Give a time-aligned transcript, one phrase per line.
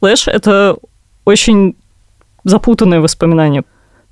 [0.00, 0.76] Флэш— это
[1.24, 1.76] очень
[2.44, 3.62] запутанное воспоминание.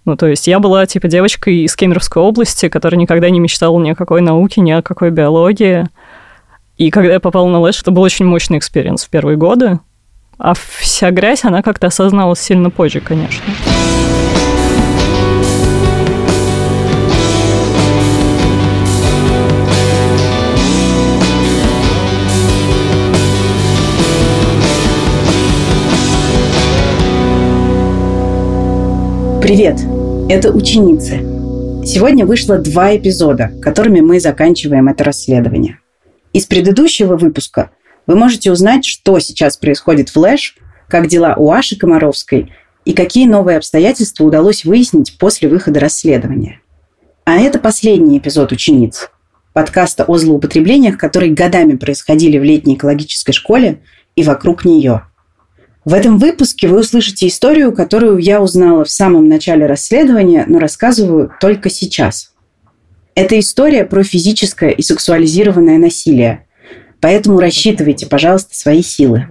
[0.05, 3.91] Ну, то есть я была, типа, девочкой из Кемеровской области, которая никогда не мечтала ни
[3.91, 5.87] о какой науке, ни о какой биологии.
[6.77, 9.81] И когда я попала на ЛЭШ, это был очень мощный experience в первые годы.
[10.39, 13.43] А вся грязь, она как-то осозналась сильно позже, конечно.
[29.41, 29.79] Привет!
[30.29, 31.21] Это ученицы.
[31.87, 35.79] Сегодня вышло два эпизода, которыми мы заканчиваем это расследование.
[36.33, 37.71] Из предыдущего выпуска
[38.09, 40.57] вы можете узнать, что сейчас происходит в Лэш,
[40.89, 42.53] как дела у Аши Комаровской
[42.85, 46.61] и какие новые обстоятельства удалось выяснить после выхода расследования.
[47.25, 49.09] А это последний эпизод «Учениц»
[49.53, 53.83] подкаста о злоупотреблениях, которые годами происходили в летней экологической школе
[54.17, 55.03] и вокруг нее–
[55.89, 61.33] в этом выпуске вы услышите историю, которую я узнала в самом начале расследования, но рассказываю
[61.41, 62.35] только сейчас.
[63.15, 66.45] Это история про физическое и сексуализированное насилие.
[67.01, 69.27] Поэтому рассчитывайте, пожалуйста, свои силы.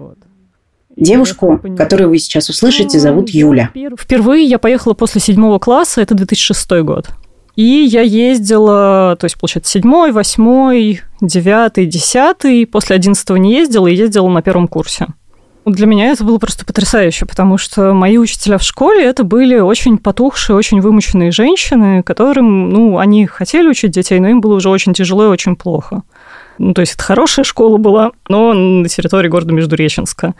[0.95, 3.69] Девушку, которую вы сейчас услышите, зовут Юля.
[3.95, 7.09] Впервые я поехала после седьмого класса, это 2006 год.
[7.55, 12.65] И я ездила, то есть, получается, седьмой, восьмой, девятый, десятый.
[12.65, 15.05] После одиннадцатого не ездила, и ездила на первом курсе.
[15.67, 19.97] Для меня это было просто потрясающе, потому что мои учителя в школе это были очень
[19.97, 24.93] потухшие, очень вымученные женщины, которым, ну, они хотели учить детей, но им было уже очень
[24.93, 26.03] тяжело и очень плохо.
[26.57, 30.35] Ну, то есть это хорошая школа была, но на территории города Междуреченска.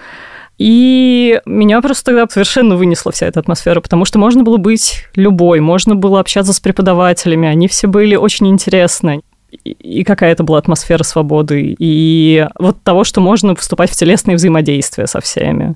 [0.58, 5.60] И меня просто тогда совершенно вынесла вся эта атмосфера, потому что можно было быть любой,
[5.60, 11.04] можно было общаться с преподавателями, они все были очень интересны и какая это была атмосфера
[11.04, 15.76] свободы, и вот того, что можно вступать в телесные взаимодействия со всеми.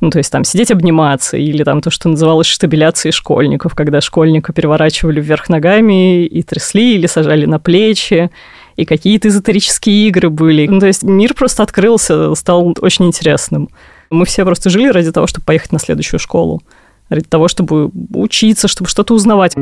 [0.00, 4.52] Ну, то есть там сидеть обниматься, или там то, что называлось штабиляцией школьников, когда школьника
[4.54, 8.30] переворачивали вверх ногами и трясли, или сажали на плечи,
[8.76, 10.66] и какие-то эзотерические игры были.
[10.66, 13.68] Ну, то есть мир просто открылся, стал очень интересным.
[14.08, 16.62] Мы все просто жили ради того, чтобы поехать на следующую школу,
[17.10, 19.54] ради того, чтобы учиться, чтобы что-то узнавать.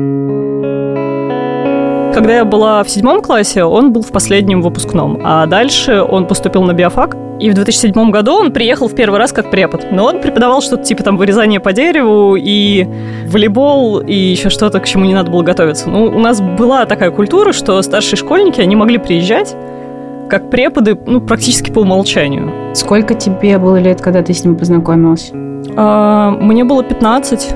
[2.19, 6.63] Когда я была в седьмом классе, он был в последнем выпускном, а дальше он поступил
[6.63, 9.85] на биофак, и в 2007 году он приехал в первый раз как препод.
[9.89, 12.85] Но он преподавал что-то типа там вырезание по дереву и
[13.25, 15.89] волейбол, и еще что-то, к чему не надо было готовиться.
[15.89, 19.55] Ну, у нас была такая культура, что старшие школьники, они могли приезжать
[20.29, 22.51] как преподы, ну, практически по умолчанию.
[22.73, 25.31] Сколько тебе было лет, когда ты с ним познакомилась?
[25.77, 27.55] А, мне было 15.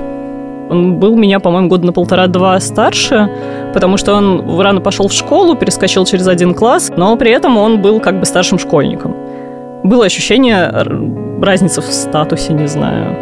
[0.73, 3.29] Он был меня, по-моему, года на полтора-два старше,
[3.73, 7.79] потому что он рано пошел в школу, перескочил через один класс, но при этом он
[7.79, 9.16] был как бы старшим школьником.
[9.84, 10.72] Было ощущение
[11.41, 13.16] разницы в статусе, не знаю.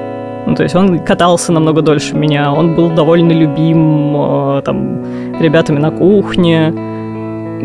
[0.47, 5.03] Ну, то есть он катался намного дольше меня, он был довольно любим э, там,
[5.41, 6.73] ребятами на кухне,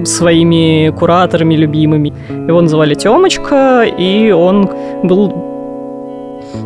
[0.04, 2.12] своими кураторами любимыми.
[2.48, 4.68] Его называли Темочка, и он
[5.04, 5.32] был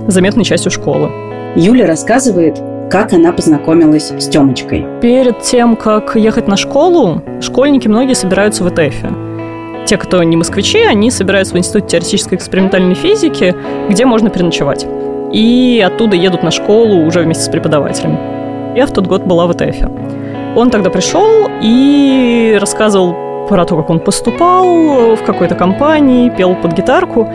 [0.08, 1.10] заметной частью школы.
[1.54, 4.84] Юля рассказывает, как она познакомилась с Темочкой.
[5.00, 9.08] Перед тем, как ехать на школу, школьники многие собираются в ЭТЭФе.
[9.86, 13.54] Те, кто не москвичи, они собираются в Институте теоретической экспериментальной физики,
[13.88, 14.86] где можно переночевать.
[15.32, 18.18] И оттуда едут на школу уже вместе с преподавателем.
[18.74, 19.88] Я в тот год была в ЭТЭФе.
[20.56, 26.72] Он тогда пришел и рассказывал про то, как он поступал в какой-то компании, пел под
[26.72, 27.28] гитарку.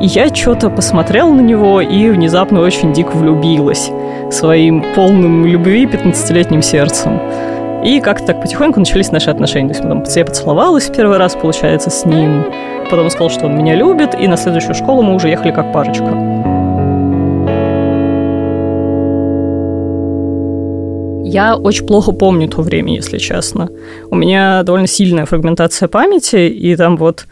[0.00, 3.90] И я что-то посмотрела на него и внезапно очень дико влюбилась
[4.30, 7.20] своим полным любви 15-летним сердцем.
[7.84, 9.68] И как-то так потихоньку начались наши отношения.
[9.68, 12.44] То есть потом я поцеловалась первый раз, получается, с ним.
[12.90, 16.04] Потом сказал, что он меня любит, и на следующую школу мы уже ехали как парочка.
[21.24, 23.68] Я очень плохо помню то время, если честно.
[24.10, 27.26] У меня довольно сильная фрагментация памяти, и там вот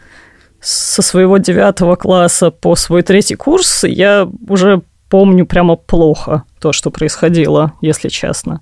[0.61, 6.89] со своего девятого класса по свой третий курс я уже помню прямо плохо то, что
[6.89, 8.61] происходило, если честно.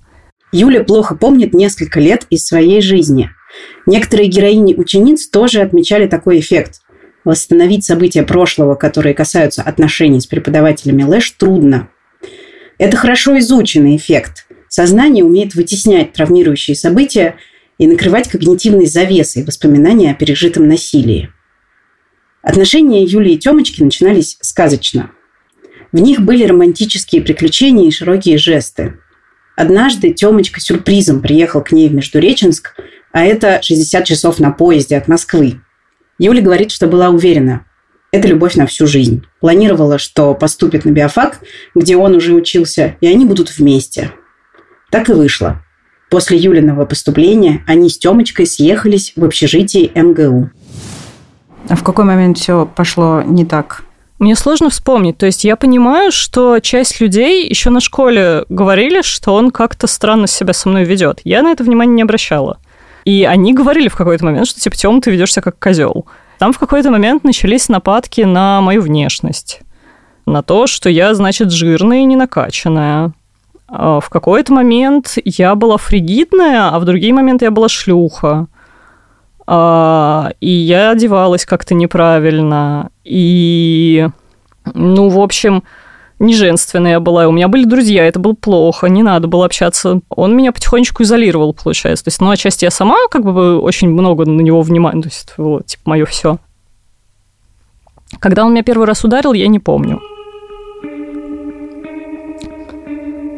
[0.52, 3.30] Юля плохо помнит несколько лет из своей жизни.
[3.86, 6.82] Некоторые героини учениц тоже отмечали такой эффект.
[7.24, 11.88] Восстановить события прошлого, которые касаются отношений с преподавателями Лэш, трудно.
[12.78, 14.46] Это хорошо изученный эффект.
[14.68, 17.36] Сознание умеет вытеснять травмирующие события
[17.78, 21.30] и накрывать когнитивной завесой воспоминания о пережитом насилии.
[22.46, 25.10] Отношения Юли и Темочки начинались сказочно.
[25.90, 29.00] В них были романтические приключения и широкие жесты.
[29.56, 32.76] Однажды Темочка сюрпризом приехал к ней в Междуреченск,
[33.10, 35.60] а это 60 часов на поезде от Москвы.
[36.20, 37.66] Юля говорит, что была уверена,
[38.12, 39.26] Это любовь на всю жизнь.
[39.40, 41.40] Планировала, что поступит на биофак,
[41.74, 44.12] где он уже учился, и они будут вместе.
[44.92, 45.64] Так и вышло.
[46.10, 50.52] После Юлиного поступления они с Тёмочкой съехались в общежитии МГУ.
[51.68, 53.82] А в какой момент все пошло не так?
[54.18, 55.18] Мне сложно вспомнить.
[55.18, 60.26] То есть я понимаю, что часть людей еще на школе говорили, что он как-то странно
[60.26, 61.20] себя со мной ведет.
[61.24, 62.58] Я на это внимание не обращала.
[63.04, 66.06] И они говорили в какой-то момент, что типа, Тём, ты ведешься как козел.
[66.38, 69.60] Там в какой-то момент начались нападки на мою внешность.
[70.24, 73.12] На то, что я, значит, жирная и не накачанная.
[73.68, 78.46] А в какой-то момент я была фригидная, а в другие моменты я была шлюха.
[79.46, 82.90] А, и я одевалась как-то неправильно.
[83.04, 84.08] И,
[84.74, 85.62] ну, в общем,
[86.18, 87.28] не женственная я была.
[87.28, 90.00] У меня были друзья, это было плохо, не надо было общаться.
[90.08, 92.04] Он меня потихонечку изолировал, получается.
[92.04, 95.34] То есть, ну, отчасти я сама как бы очень много на него внимания, то есть,
[95.36, 96.38] вот, типа, мое все.
[98.18, 100.00] Когда он меня первый раз ударил, я не помню.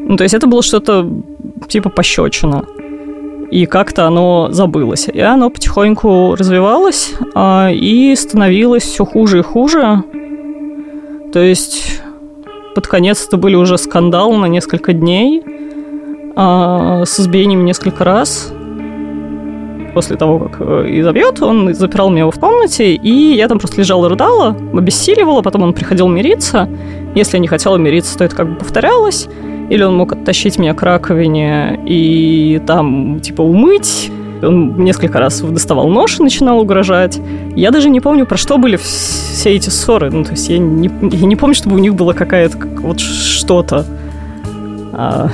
[0.09, 1.07] Ну, то есть это было что-то
[1.69, 2.65] типа пощечина.
[3.51, 5.09] И как-то оно забылось.
[5.09, 10.03] И оно потихоньку развивалось а, и становилось все хуже и хуже.
[11.33, 12.03] То есть
[12.75, 15.43] под конец это были уже скандалы на несколько дней
[16.37, 18.53] а, с избиениями несколько раз.
[19.95, 24.07] После того, как э, изобьет, он запирал меня в комнате, и я там просто лежала
[24.07, 26.69] и рыдала, обессиливала, потом он приходил мириться.
[27.17, 29.29] Если я не хотела мириться, то это как бы повторялось.
[29.69, 34.11] Или он мог оттащить меня к раковине и там, типа, умыть.
[34.43, 37.21] Он несколько раз доставал нож и начинал угрожать.
[37.55, 40.11] Я даже не помню, про что были все эти ссоры.
[40.11, 43.01] Ну, то есть я не, я не помню, чтобы у них было какая-то как, вот
[43.01, 43.85] что-то,
[44.93, 45.31] а,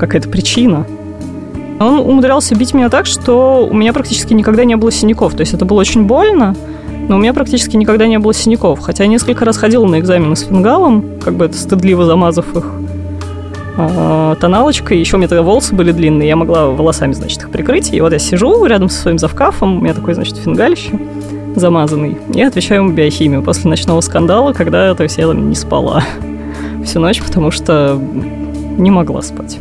[0.00, 0.86] какая-то причина.
[1.78, 5.34] Он умудрялся бить меня так, что у меня практически никогда не было синяков.
[5.34, 6.56] То есть это было очень больно,
[7.08, 8.80] но у меня практически никогда не было синяков.
[8.80, 12.64] Хотя я несколько раз ходила на экзамены с фингалом, как бы это стыдливо замазав их
[13.78, 14.98] э, тоналочкой.
[14.98, 17.92] Еще у меня тогда волосы были длинные, я могла волосами, значит, их прикрыть.
[17.92, 20.98] И вот я сижу рядом со своим завкафом, у меня такой, значит, фингалище
[21.56, 22.18] замазанный.
[22.34, 26.02] И отвечаю ему биохимию после ночного скандала, когда, то есть, я там не спала
[26.84, 27.98] всю ночь, потому что
[28.78, 29.58] не могла спать.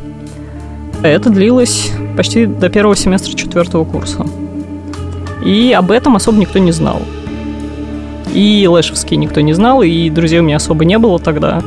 [1.03, 4.25] Это длилось почти до первого семестра четвертого курса.
[5.45, 7.01] И об этом особо никто не знал.
[8.33, 11.61] И Лэшевский никто не знал, и друзей у меня особо не было тогда.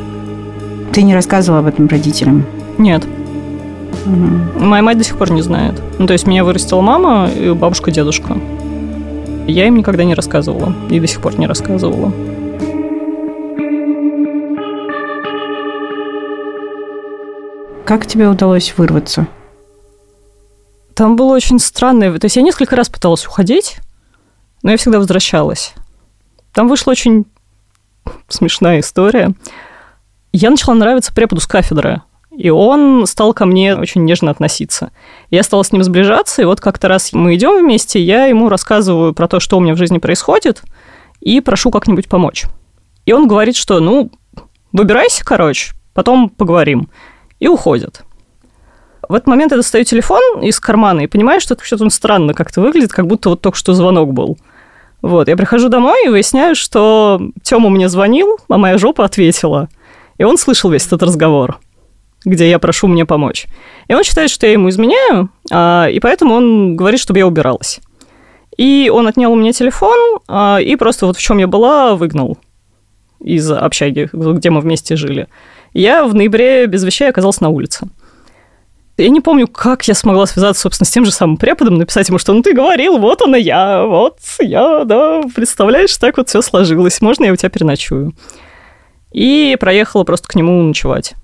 [0.93, 2.45] Ты не рассказывала об этом родителям?
[2.77, 3.05] Нет.
[4.07, 4.65] Угу.
[4.65, 5.81] Моя мать до сих пор не знает.
[5.99, 8.37] Ну, то есть меня вырастила мама и бабушка, дедушка.
[9.47, 10.75] Я им никогда не рассказывала.
[10.91, 12.13] И до сих пор не рассказывала.
[17.85, 19.29] Как тебе удалось вырваться?
[20.95, 22.17] Там было очень странное.
[22.19, 23.77] То есть я несколько раз пыталась уходить,
[24.63, 25.73] но я всегда возвращалась.
[26.53, 27.27] Там вышла очень
[28.29, 29.35] смешная история
[30.33, 32.03] я начала нравиться преподу с кафедры.
[32.31, 34.93] И он стал ко мне очень нежно относиться.
[35.31, 39.13] Я стала с ним сближаться, и вот как-то раз мы идем вместе, я ему рассказываю
[39.13, 40.63] про то, что у меня в жизни происходит,
[41.21, 42.45] и прошу как-нибудь помочь.
[43.05, 44.11] И он говорит, что, ну,
[44.73, 46.89] выбирайся, короче, потом поговорим.
[47.41, 48.03] И уходит.
[49.09, 52.61] В этот момент я достаю телефон из кармана и понимаю, что что-то он странно как-то
[52.61, 54.39] выглядит, как будто вот только что звонок был.
[55.03, 59.69] Вот, я прихожу домой и выясняю, что Тёма мне звонил, а моя жопа ответила–
[60.21, 61.59] и он слышал весь этот разговор,
[62.27, 63.47] где я прошу мне помочь.
[63.89, 67.81] И он считает, что я ему изменяю, а, и поэтому он говорит, чтобы я убиралась.
[68.59, 72.37] И он отнял у меня телефон, а, и просто вот в чем я была, выгнал
[73.19, 75.27] из общаги, где мы вместе жили.
[75.73, 77.89] Я в ноябре без вещей оказалась на улице.
[78.99, 82.19] Я не помню, как я смогла связаться, собственно, с тем же самым преподом, написать ему,
[82.19, 87.01] что ну ты говорил, вот она я, вот я, да, представляешь, так вот все сложилось,
[87.01, 88.13] можно я у тебя переночую?
[89.13, 91.15] И проехала просто к нему ночевать.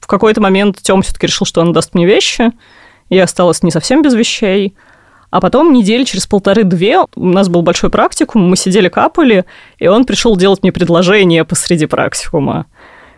[0.00, 2.50] В какой-то момент Тём все таки решил, что он даст мне вещи,
[3.08, 4.74] и я осталась не совсем без вещей.
[5.30, 9.46] А потом недели через полторы-две у нас был большой практикум, мы сидели капали,
[9.78, 12.66] и он пришел делать мне предложение посреди практикума.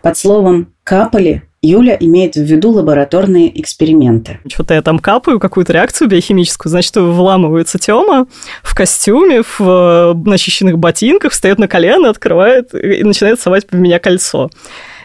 [0.02, 4.38] Под словом «капали» Юля имеет в виду лабораторные эксперименты.
[4.46, 8.26] Что-то я там капаю какую-то реакцию биохимическую, значит, вламывается Тёма
[8.62, 13.98] в костюме, в э, начищенных ботинках, встает на колено, открывает и начинает совать по меня
[13.98, 14.50] кольцо.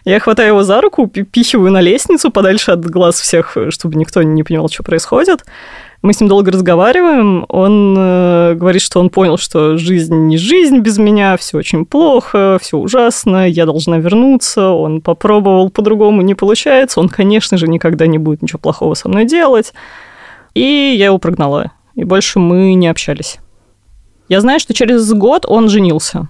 [0.06, 4.44] Я хватаю его за руку, пихиваю на лестницу подальше от глаз всех, чтобы никто не
[4.44, 5.46] понимал, что происходит.
[6.02, 7.46] Мы с ним долго разговариваем.
[7.50, 12.58] Он э, говорит, что он понял, что жизнь не жизнь без меня, все очень плохо,
[12.62, 14.70] все ужасно, я должна вернуться.
[14.70, 17.02] Он попробовал по-другому, не получается.
[17.02, 19.74] Он, конечно же, никогда не будет ничего плохого со мной делать.
[20.54, 21.74] И я его прогнала.
[21.96, 23.40] И больше мы не общались.
[24.30, 26.30] Я знаю, что через год он женился.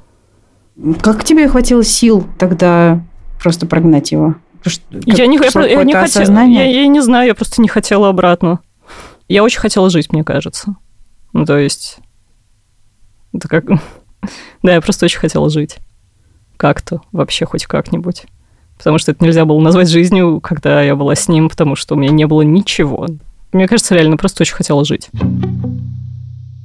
[1.02, 3.02] Как тебе хватило сил тогда
[3.42, 4.36] просто прогнать его?
[4.66, 8.10] Что, я не, я, я, не хотела, я, я не знаю, я просто не хотела
[8.10, 8.60] обратно.
[9.30, 10.76] Я очень хотела жить, мне кажется.
[11.34, 12.00] Ну, то есть...
[13.32, 13.66] Это как...
[14.64, 15.78] да, я просто очень хотела жить.
[16.58, 18.24] Как-то, вообще хоть как-нибудь.
[18.80, 21.98] Потому что это нельзя было назвать жизнью, когда я была с ним, потому что у
[21.98, 23.06] меня не было ничего.
[23.54, 25.10] Мне кажется, реально просто очень хотела жить.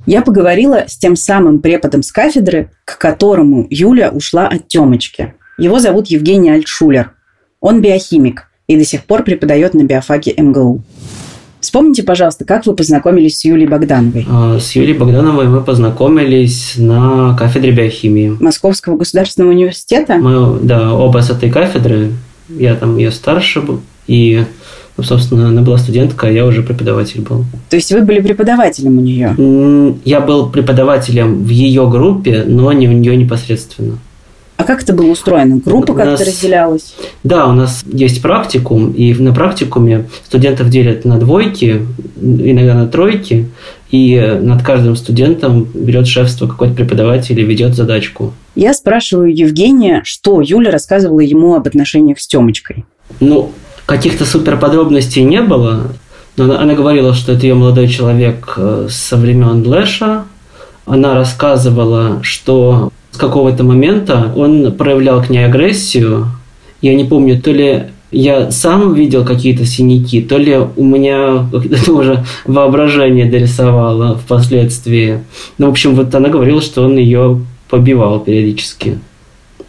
[0.07, 5.35] Я поговорила с тем самым преподом с кафедры, к которому Юля ушла от Темочки.
[5.59, 7.13] Его зовут Евгений Альтшулер.
[7.61, 10.83] Он биохимик и до сих пор преподает на биофаке МГУ.
[11.65, 14.27] Вспомните, пожалуйста, как вы познакомились с Юлией Богдановой?
[14.29, 18.37] А, с Юлией Богдановой мы познакомились на кафедре биохимии.
[18.39, 20.17] Московского государственного университета?
[20.17, 22.13] Мы, да, оба с этой кафедры.
[22.51, 23.81] Я там ее старше был.
[24.07, 24.45] И
[24.99, 27.47] ну, собственно, она была студентка, а я уже преподаватель был.
[27.71, 29.97] То есть вы были преподавателем у нее?
[30.05, 33.99] Я был преподавателем в ее группе, но не у нее непосредственно.
[34.65, 35.61] А как это было устроено?
[35.63, 36.95] Группа как-то разделялась?
[37.23, 41.87] Да, у нас есть практикум, и на практикуме студентов делят на двойки,
[42.19, 43.51] иногда на тройки,
[43.91, 48.33] и над каждым студентом берет шефство какой-то преподаватель и ведет задачку.
[48.55, 52.87] Я спрашиваю Евгения, что Юля рассказывала ему об отношениях с Темочкой.
[53.21, 53.53] Ну,
[53.85, 55.93] Каких-то супер подробностей не было,
[56.39, 60.25] но она, она говорила, что это ее молодой человек э, со времен Блэша.
[60.87, 66.27] Она рассказывала, что с какого-то момента он проявлял к ней агрессию.
[66.83, 71.93] Я не помню, то ли я сам видел какие-то синяки, то ли у меня это
[71.93, 75.21] уже воображение дорисовало впоследствии.
[75.59, 77.41] Ну, в общем, вот она говорила, что он ее
[77.71, 78.99] побивал периодически.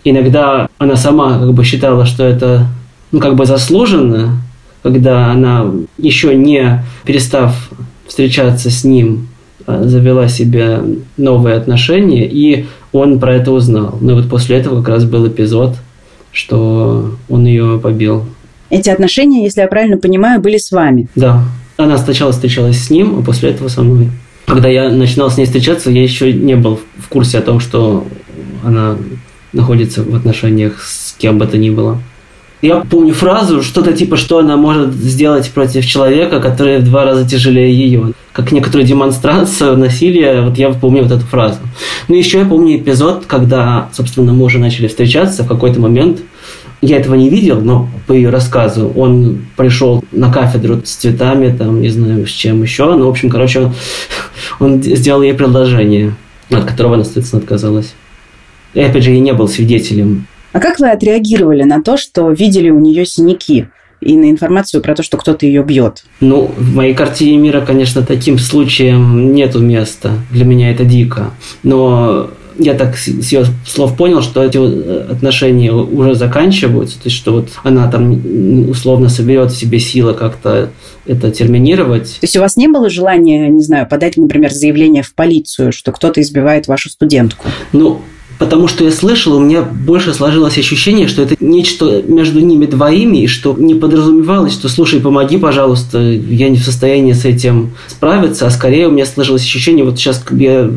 [0.03, 2.65] Иногда она сама как бы считала, что это
[3.11, 4.41] ну, как бы заслуженно,
[4.81, 5.67] когда она
[5.99, 7.69] еще не перестав
[8.07, 9.27] встречаться с ним,
[9.67, 10.79] а, завела себе
[11.17, 13.97] новые отношения, и он про это узнал.
[13.99, 15.75] Ну вот после этого как раз был эпизод,
[16.31, 18.25] что он ее побил.
[18.69, 21.07] Эти отношения, если я правильно понимаю, были с вами?
[21.15, 21.43] Да.
[21.77, 24.09] Она сначала встречалась с ним, а после этого со мной.
[24.45, 28.05] Когда я начинал с ней встречаться, я еще не был в курсе о том, что
[28.63, 28.97] она
[29.51, 31.99] находится в отношениях с кем бы то ни было.
[32.65, 37.23] Я помню фразу, что-то типа, что она может сделать против человека, который в два раза
[37.23, 38.13] тяжелее ее.
[38.31, 41.59] Как некоторую демонстрацию насилия, вот я помню вот эту фразу.
[42.07, 46.21] Ну, еще я помню эпизод, когда, собственно, мы уже начали встречаться в какой-то момент.
[46.81, 51.81] Я этого не видел, но по ее рассказу он пришел на кафедру с цветами, там,
[51.81, 52.85] не знаю, с чем еще.
[52.95, 53.73] Ну, в общем, короче, он,
[54.59, 56.15] он сделал ей предложение,
[56.49, 57.93] от которого она, соответственно, отказалась.
[58.73, 62.69] И, опять же, я не был свидетелем а как вы отреагировали на то, что видели
[62.69, 63.67] у нее синяки?
[64.01, 66.03] и на информацию про то, что кто-то ее бьет?
[66.19, 70.11] Ну, в моей картине мира, конечно, таким случаем нету места.
[70.31, 71.31] Для меня это дико.
[71.63, 74.57] Но я так с ее слов понял, что эти
[75.11, 80.69] отношения уже заканчиваются, то есть что вот она там условно соберет в себе силы как-то
[81.05, 82.17] это терминировать.
[82.19, 85.91] То есть у вас не было желания, не знаю, подать, например, заявление в полицию, что
[85.91, 87.47] кто-то избивает вашу студентку?
[87.73, 88.01] Ну,
[88.37, 93.23] Потому что я слышал, у меня больше сложилось ощущение, что это нечто между ними двоими,
[93.23, 98.47] и что не подразумевалось, что «слушай, помоги, пожалуйста, я не в состоянии с этим справиться»,
[98.47, 100.69] а скорее у меня сложилось ощущение, вот сейчас я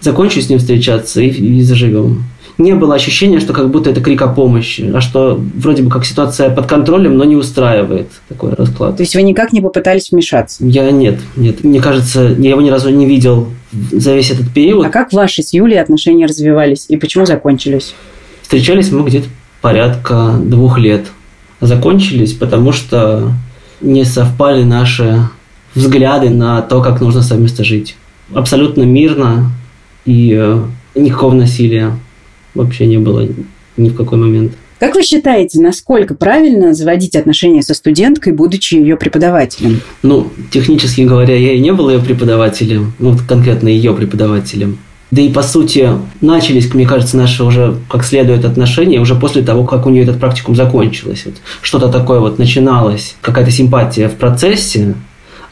[0.00, 2.24] закончу с ним встречаться и, и заживем
[2.58, 6.04] не было ощущения, что как будто это крик о помощи, а что вроде бы как
[6.04, 8.96] ситуация под контролем, но не устраивает такой расклад.
[8.96, 10.64] То есть вы никак не попытались вмешаться?
[10.64, 11.62] Я нет, нет.
[11.62, 13.48] Мне кажется, я его ни разу не видел
[13.92, 14.84] за весь этот период.
[14.84, 17.94] А как ваши с Юлей отношения развивались и почему закончились?
[18.42, 19.28] Встречались мы где-то
[19.60, 21.06] порядка двух лет.
[21.60, 23.32] Закончились, потому что
[23.80, 25.28] не совпали наши
[25.74, 27.96] взгляды на то, как нужно совместно жить.
[28.34, 29.52] Абсолютно мирно
[30.04, 30.56] и
[30.94, 31.92] никакого насилия
[32.58, 33.26] вообще не было
[33.76, 34.52] ни в какой момент.
[34.78, 39.80] Как вы считаете, насколько правильно заводить отношения со студенткой, будучи ее преподавателем?
[40.02, 44.78] Ну, технически говоря, я и не был ее преподавателем, ну, конкретно ее преподавателем.
[45.10, 45.88] Да и по сути
[46.20, 50.20] начались, мне кажется, наши уже как следует отношения уже после того, как у нее этот
[50.20, 51.22] практикум закончилось.
[51.24, 54.94] Вот что-то такое вот начиналось, какая-то симпатия в процессе,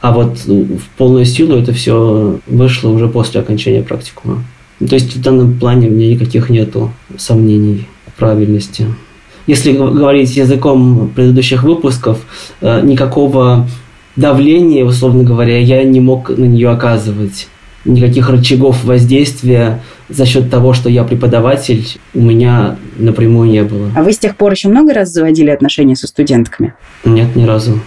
[0.03, 4.45] а вот в полную силу это все вышло уже после окончания практикума.
[4.79, 8.87] То есть в данном плане у меня никаких нету сомнений в правильности.
[9.47, 12.19] Если говорить языком предыдущих выпусков,
[12.61, 13.69] э, никакого
[14.17, 17.49] давления, условно говоря, я не мог на нее оказывать.
[17.85, 23.91] Никаких рычагов воздействия за счет того, что я преподаватель, у меня напрямую не было.
[23.95, 26.75] А вы с тех пор еще много раз заводили отношения со студентками?
[27.05, 27.81] Нет, ни разу.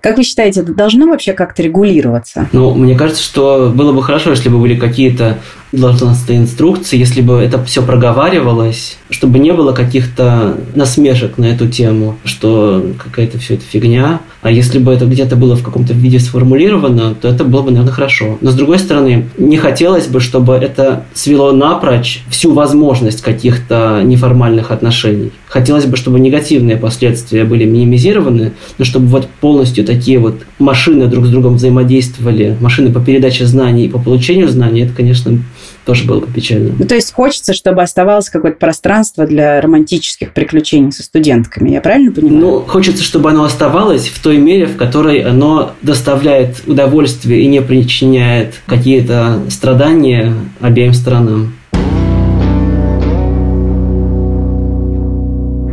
[0.00, 2.48] Как вы считаете, это должно вообще как-то регулироваться?
[2.52, 5.38] Ну, мне кажется, что было бы хорошо, если бы были какие-то
[5.72, 12.16] должностные инструкции, если бы это все проговаривалось, чтобы не было каких-то насмешек на эту тему,
[12.24, 14.20] что какая-то все это фигня.
[14.40, 17.92] А если бы это где-то было в каком-то виде сформулировано, то это было бы, наверное,
[17.92, 18.38] хорошо.
[18.40, 24.70] Но, с другой стороны, не хотелось бы, чтобы это свело напрочь всю возможность каких-то неформальных
[24.70, 25.32] отношений.
[25.48, 31.26] Хотелось бы, чтобы негативные последствия были минимизированы, но чтобы вот полностью такие вот машины друг
[31.26, 35.38] с другом взаимодействовали, машины по передаче знаний и по получению знаний, это, конечно,
[35.86, 36.74] тоже было бы печально.
[36.78, 41.70] Ну, то есть хочется, чтобы оставалось какое-то пространство для романтических приключений со студентками.
[41.70, 42.40] Я правильно понимаю?
[42.40, 47.62] Ну, хочется, чтобы оно оставалось в той мере, в которой оно доставляет удовольствие и не
[47.62, 51.54] причиняет какие-то страдания обеим сторонам.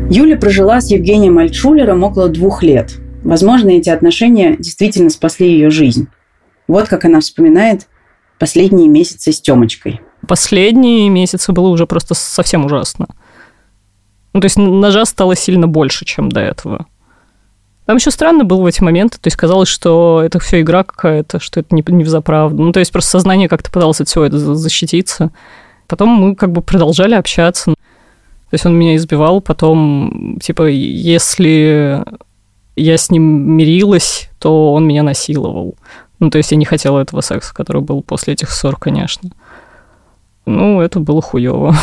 [0.10, 2.96] Юля прожила с Евгением Альтшулером около двух лет.
[3.24, 6.08] Возможно, эти отношения действительно спасли ее жизнь.
[6.68, 7.88] Вот как она вспоминает
[8.38, 10.02] последние месяцы с Темочкой.
[10.28, 13.08] Последние месяцы было уже просто совсем ужасно.
[14.34, 16.86] Ну, то есть ножа стало сильно больше, чем до этого.
[17.86, 21.40] Там еще странно было в эти моменты, то есть казалось, что это все игра какая-то,
[21.40, 22.64] что это не, не взаправду.
[22.64, 25.32] Ну, то есть просто сознание как-то пыталось от всего этого защититься.
[25.88, 27.74] Потом мы как бы продолжали общаться.
[28.50, 32.04] То есть он меня избивал, потом, типа, если
[32.76, 35.76] я с ним мирилась, то он меня насиловал.
[36.20, 39.32] Ну, то есть я не хотела этого секса, который был после этих ссор, конечно.
[40.46, 41.76] Ну, это было хуево.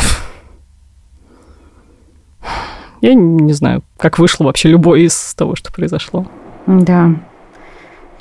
[3.01, 6.25] Я не знаю, как вышло вообще любое из того, что произошло.
[6.65, 7.11] Да.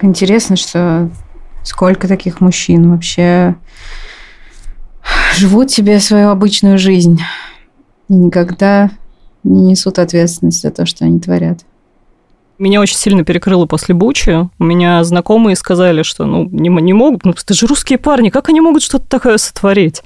[0.01, 1.09] Интересно, что
[1.63, 3.55] сколько таких мужчин вообще
[5.37, 7.21] живут себе свою обычную жизнь
[8.09, 8.91] и никогда
[9.45, 11.61] не несут ответственность за то, что они творят.
[12.59, 14.49] Меня очень сильно перекрыло после Бучи.
[14.59, 18.49] У меня знакомые сказали, что ну не, не могут, ну это же русские парни, как
[18.49, 20.03] они могут что-то такое сотворить?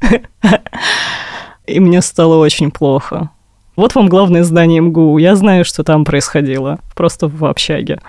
[1.66, 3.30] И мне стало очень плохо.
[3.76, 5.18] Вот вам главное здание МГУ.
[5.18, 6.78] Я знаю, что там происходило.
[6.94, 8.00] Просто в общаге.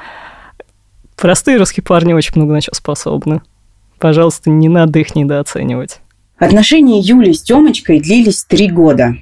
[1.15, 3.41] Простые русские парни очень много на что способны.
[3.99, 6.01] Пожалуйста, не надо их недооценивать.
[6.37, 9.15] Отношения Юли с Тёмочкой длились три года.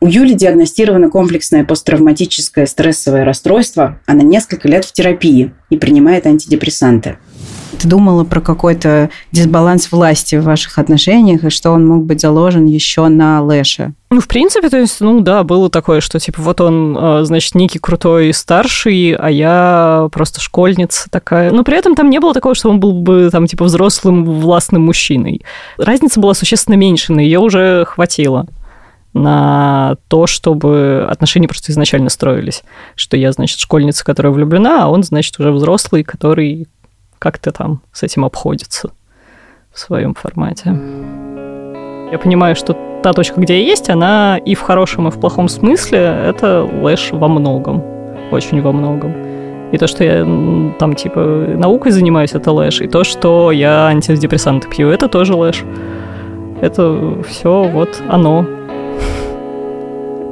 [0.00, 4.00] У Юли диагностировано комплексное посттравматическое стрессовое расстройство.
[4.06, 7.18] Она несколько лет в терапии и принимает антидепрессанты.
[7.78, 12.66] Ты думала про какой-то дисбаланс власти в ваших отношениях и что он мог быть заложен
[12.66, 13.92] еще на Лэше?
[14.10, 17.54] Ну, в принципе, то есть, ну да, было такое, что типа вот он, а, значит,
[17.54, 21.50] некий крутой старший, а я просто школьница такая.
[21.50, 24.82] Но при этом там не было такого, что он был бы там типа взрослым властным
[24.82, 25.42] мужчиной.
[25.78, 28.46] Разница была существенно меньше, но ее уже хватило
[29.14, 32.62] на то, чтобы отношения просто изначально строились.
[32.96, 36.66] Что я, значит, школьница, которая влюблена, а он, значит, уже взрослый, который
[37.24, 38.90] как-то там с этим обходится
[39.72, 40.78] в своем формате.
[42.12, 45.48] Я понимаю, что та точка, где я есть, она и в хорошем, и в плохом
[45.48, 47.82] смысле это лэш во многом.
[48.30, 49.14] Очень во многом.
[49.72, 50.22] И то, что я
[50.78, 51.20] там, типа,
[51.56, 52.82] наукой занимаюсь, это ЛЭШ.
[52.82, 55.64] И то, что я антидепрессанты пью, это тоже ЛЭШ.
[56.60, 58.44] Это все вот оно.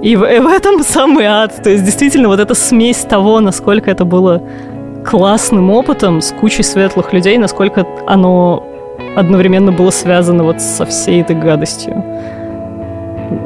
[0.02, 1.62] И в, и в этом самый ад.
[1.62, 4.42] То есть, действительно, вот эта смесь того, насколько это было
[5.04, 8.64] классным опытом с кучей светлых людей, насколько оно
[9.16, 12.02] одновременно было связано вот со всей этой гадостью.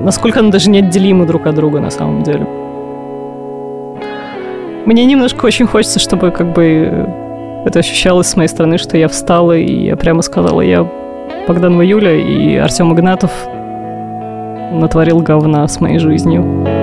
[0.03, 2.47] Насколько оно даже неотделимо друг от друга на самом деле.
[4.85, 7.09] Мне немножко очень хочется, чтобы как бы
[7.65, 10.89] это ощущалось с моей стороны, что я встала и я прямо сказала, я
[11.49, 13.33] Богданова Юля и Артем Игнатов
[14.73, 16.76] натворил говна с моей жизнью.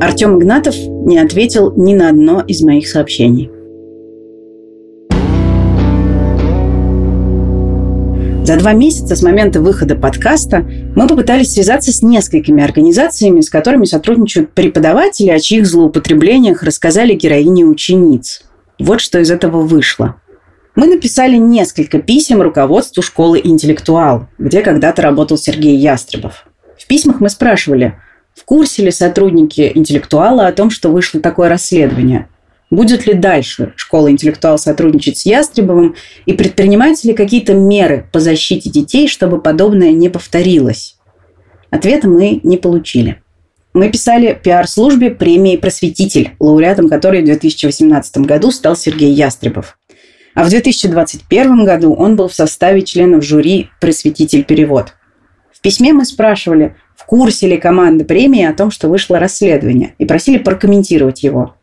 [0.00, 3.50] Артем Игнатов не ответил ни на одно из моих сообщений.
[8.46, 10.64] За два месяца с момента выхода подкаста
[10.96, 17.64] мы попытались связаться с несколькими организациями, с которыми сотрудничают преподаватели, о чьих злоупотреблениях рассказали героини
[17.64, 18.42] учениц.
[18.78, 20.16] Вот что из этого вышло.
[20.74, 26.46] Мы написали несколько писем руководству школы «Интеллектуал», где когда-то работал Сергей Ястребов.
[26.78, 27.98] В письмах мы спрашивали,
[28.50, 32.28] курсе ли сотрудники «Интеллектуала» о том, что вышло такое расследование?
[32.68, 35.94] Будет ли дальше школа «Интеллектуал» сотрудничать с Ястребовым
[36.26, 40.96] и предпринимаются ли какие-то меры по защите детей, чтобы подобное не повторилось?
[41.70, 43.22] Ответа мы не получили.
[43.72, 49.78] Мы писали пиар-службе премии «Просветитель», лауреатом которой в 2018 году стал Сергей Ястребов.
[50.34, 54.94] А в 2021 году он был в составе членов жюри «Просветитель перевод».
[55.52, 56.74] В письме мы спрашивали,
[57.10, 61.56] в курсе ли команда премии о том, что вышло расследование, и просили прокомментировать его.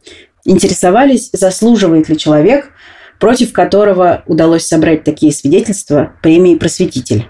[0.44, 2.74] Интересовались, заслуживает ли человек,
[3.18, 7.30] против которого удалось собрать такие свидетельства, премии «Просветитель».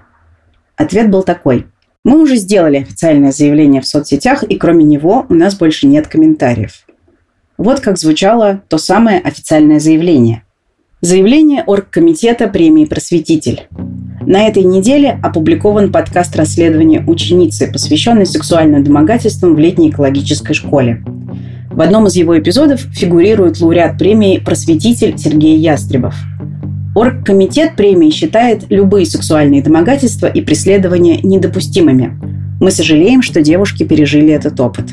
[0.75, 1.67] Ответ был такой.
[2.03, 6.88] Мы уже сделали официальное заявление в соцсетях, и кроме него у нас больше нет комментариев.
[7.60, 10.41] Вот как звучало то самое официальное заявление.
[11.01, 13.67] Заявление Оргкомитета премии «Просветитель».
[14.28, 21.02] На этой неделе опубликован подкаст расследования ученицы, посвященный сексуальным домогательствам в летней экологической школе.
[21.72, 26.13] В одном из его эпизодов фигурирует лауреат премии «Просветитель» Сергей Ястребов.
[26.94, 32.20] Оргкомитет премии считает любые сексуальные домогательства и преследования недопустимыми.
[32.60, 34.88] Мы сожалеем, что девушки пережили этот опыт.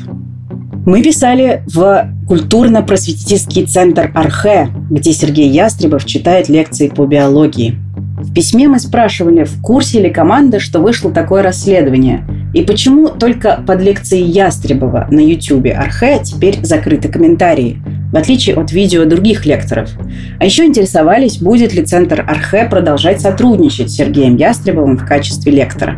[0.85, 7.75] Мы писали в культурно-просветительский центр «Архе», где Сергей Ястребов читает лекции по биологии.
[8.25, 13.63] В письме мы спрашивали, в курсе ли команда, что вышло такое расследование, и почему только
[13.65, 19.91] под лекцией Ястребова на YouTube Архе теперь закрыты комментарии, в отличие от видео других лекторов.
[20.39, 25.97] А еще интересовались, будет ли Центр Архе продолжать сотрудничать с Сергеем Ястребовым в качестве лектора.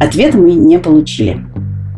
[0.00, 1.38] Ответа мы не получили.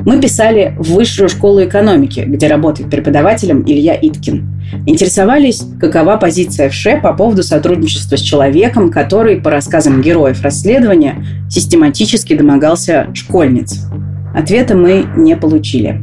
[0.05, 4.49] Мы писали в Высшую школу экономики, где работает преподавателем Илья Иткин.
[4.87, 12.35] Интересовались, какова позиция ВШЭ по поводу сотрудничества с человеком, который, по рассказам героев расследования, систематически
[12.35, 13.87] домогался школьниц.
[14.35, 16.01] Ответа мы не получили.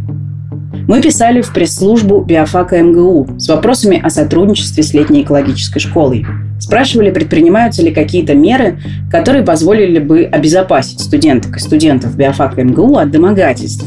[0.89, 6.25] Мы писали в пресс-службу биофака МГУ с вопросами о сотрудничестве с летней экологической школой.
[6.59, 8.79] Спрашивали, предпринимаются ли какие-то меры,
[9.11, 13.85] которые позволили бы обезопасить студенток и студентов биофака МГУ от домогательств.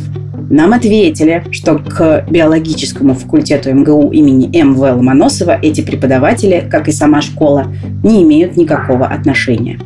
[0.48, 4.82] Нам ответили, что к биологическому факультету МГУ имени М.В.
[4.82, 7.66] Ломоносова эти преподаватели, как и сама школа,
[8.04, 9.80] не имеют никакого отношения.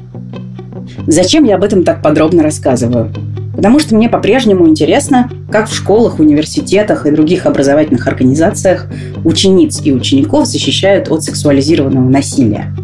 [1.06, 3.10] Зачем я об этом так подробно рассказываю?
[3.56, 8.86] Потому что мне по-прежнему интересно, как в школах, университетах и других образовательных организациях
[9.24, 12.74] учениц и учеников защищают от сексуализированного насилия.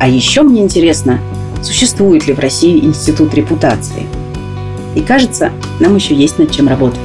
[0.00, 1.20] А еще мне интересно,
[1.62, 4.06] существует ли в России институт репутации.
[4.94, 6.98] И кажется, нам еще есть над чем работать.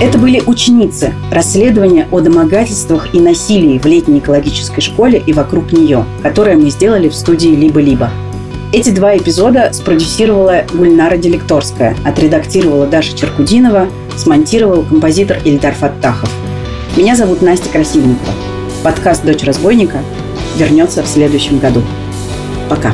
[0.00, 6.06] Это были ученицы расследования о домогательствах и насилии в летней экологической школе и вокруг нее,
[6.22, 8.10] которое мы сделали в студии «Либо-либо».
[8.72, 16.30] Эти два эпизода спродюсировала Гульнара Делекторская, отредактировала Даша Черкудинова, смонтировал композитор Ильдар Фаттахов.
[16.96, 18.32] Меня зовут Настя Красильникова.
[18.84, 19.98] Подкаст «Дочь разбойника»
[20.56, 21.82] вернется в следующем году.
[22.68, 22.92] Пока.